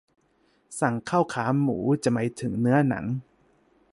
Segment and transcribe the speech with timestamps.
[0.79, 3.05] สั่งข้าวขาหมูจะหมายถึงเนื้อหนัง